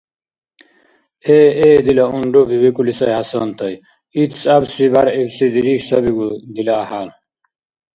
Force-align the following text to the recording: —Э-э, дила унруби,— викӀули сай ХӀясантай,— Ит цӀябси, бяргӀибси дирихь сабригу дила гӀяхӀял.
—Э-э, 1.37 1.71
дила 1.85 2.05
унруби,— 2.17 2.55
викӀули 2.63 2.93
сай 2.99 3.13
ХӀясантай,— 3.17 3.73
Ит 4.21 4.31
цӀябси, 4.41 4.83
бяргӀибси 4.93 5.45
дирихь 5.53 5.85
сабригу 5.87 6.27
дила 6.55 6.73
гӀяхӀял. 6.79 7.09